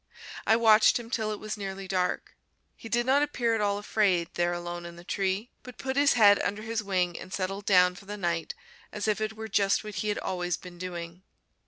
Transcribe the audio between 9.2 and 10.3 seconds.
it were just what he had